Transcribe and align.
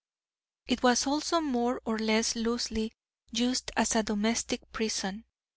It 0.65 0.81
was 0.81 1.05
also 1.05 1.41
more 1.41 1.79
or 1.85 1.99
less 1.99 2.35
loosely 2.35 2.91
used 3.29 3.69
as 3.77 3.95
a 3.95 4.01
domestic 4.01 4.61
prison. 4.71 5.25